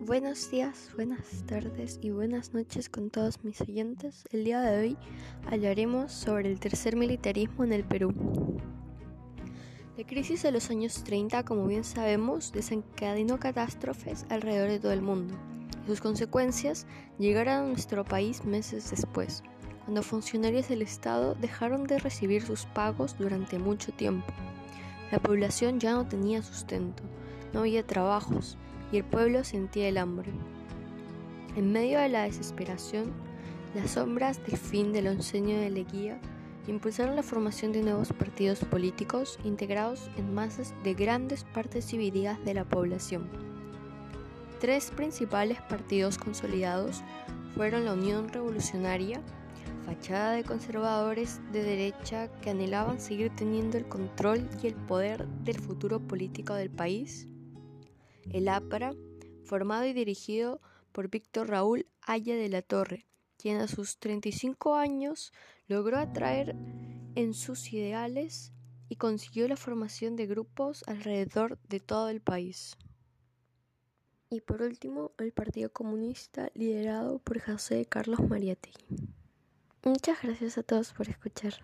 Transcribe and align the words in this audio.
Buenos 0.00 0.50
días, 0.50 0.90
buenas 0.96 1.44
tardes 1.46 2.00
y 2.02 2.10
buenas 2.10 2.52
noches 2.52 2.88
con 2.88 3.10
todos 3.10 3.44
mis 3.44 3.60
oyentes. 3.60 4.24
El 4.32 4.44
día 4.44 4.60
de 4.60 4.80
hoy 4.80 4.96
hablaremos 5.46 6.10
sobre 6.10 6.50
el 6.50 6.58
tercer 6.58 6.96
militarismo 6.96 7.64
en 7.64 7.72
el 7.72 7.84
Perú. 7.84 8.12
La 9.96 10.04
crisis 10.04 10.42
de 10.42 10.52
los 10.52 10.70
años 10.70 11.04
30, 11.04 11.44
como 11.44 11.66
bien 11.66 11.84
sabemos, 11.84 12.50
desencadenó 12.52 13.38
catástrofes 13.38 14.26
alrededor 14.30 14.70
de 14.70 14.80
todo 14.80 14.92
el 14.92 15.02
mundo 15.02 15.36
sus 15.86 16.00
consecuencias 16.00 16.86
llegaron 17.18 17.54
a 17.54 17.66
nuestro 17.66 18.04
país 18.04 18.44
meses 18.44 18.90
después, 18.90 19.42
cuando 19.84 20.02
funcionarios 20.02 20.68
del 20.68 20.82
Estado 20.82 21.34
dejaron 21.34 21.84
de 21.84 21.98
recibir 21.98 22.42
sus 22.42 22.66
pagos 22.66 23.16
durante 23.18 23.58
mucho 23.58 23.92
tiempo. 23.92 24.32
La 25.10 25.18
población 25.18 25.80
ya 25.80 25.94
no 25.94 26.06
tenía 26.06 26.42
sustento, 26.42 27.02
no 27.52 27.60
había 27.60 27.84
trabajos 27.84 28.56
y 28.92 28.98
el 28.98 29.04
pueblo 29.04 29.44
sentía 29.44 29.88
el 29.88 29.98
hambre. 29.98 30.30
En 31.56 31.72
medio 31.72 31.98
de 31.98 32.08
la 32.08 32.24
desesperación, 32.24 33.12
las 33.74 33.92
sombras 33.92 34.44
del 34.44 34.56
fin 34.56 34.92
del 34.92 35.08
onceño 35.08 35.58
de 35.58 35.70
Leguía 35.70 36.20
impulsaron 36.66 37.16
la 37.16 37.22
formación 37.22 37.72
de 37.72 37.82
nuevos 37.82 38.12
partidos 38.12 38.60
políticos 38.60 39.38
integrados 39.44 40.10
en 40.16 40.34
masas 40.34 40.74
de 40.84 40.94
grandes 40.94 41.44
partes 41.44 41.90
divididas 41.90 42.42
de 42.44 42.54
la 42.54 42.64
población. 42.64 43.28
Tres 44.60 44.90
principales 44.90 45.60
partidos 45.62 46.18
consolidados 46.18 47.02
fueron 47.56 47.86
la 47.86 47.94
Unión 47.94 48.28
Revolucionaria, 48.28 49.20
fachada 49.86 50.32
de 50.32 50.44
conservadores 50.44 51.40
de 51.52 51.62
derecha 51.62 52.28
que 52.40 52.50
anhelaban 52.50 53.00
seguir 53.00 53.32
teniendo 53.34 53.78
el 53.78 53.86
control 53.86 54.48
y 54.62 54.66
el 54.66 54.74
poder 54.74 55.26
del 55.26 55.58
futuro 55.58 55.98
político 56.00 56.54
del 56.54 56.70
país, 56.70 57.26
el 58.30 58.48
APRA, 58.48 58.94
formado 59.44 59.86
y 59.86 59.92
dirigido 59.92 60.60
por 60.92 61.08
Víctor 61.08 61.48
Raúl 61.48 61.86
Haya 62.02 62.36
de 62.36 62.48
la 62.48 62.62
Torre, 62.62 63.06
quien 63.36 63.58
a 63.58 63.68
sus 63.68 63.98
35 63.98 64.74
años 64.74 65.32
logró 65.66 65.98
atraer 65.98 66.56
en 67.14 67.34
sus 67.34 67.72
ideales 67.72 68.52
y 68.88 68.96
consiguió 68.96 69.48
la 69.48 69.56
formación 69.56 70.16
de 70.16 70.26
grupos 70.26 70.84
alrededor 70.86 71.58
de 71.68 71.80
todo 71.80 72.08
el 72.08 72.20
país. 72.20 72.76
Y 74.28 74.40
por 74.40 74.62
último, 74.62 75.12
el 75.18 75.32
Partido 75.32 75.72
Comunista 75.72 76.50
liderado 76.54 77.18
por 77.18 77.40
José 77.40 77.86
Carlos 77.86 78.20
Mariátegui. 78.20 79.08
Muchas 79.84 80.22
gracias 80.22 80.58
a 80.58 80.62
todos 80.62 80.92
por 80.92 81.08
escuchar. 81.08 81.54